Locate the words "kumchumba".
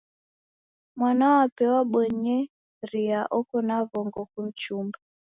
4.31-4.97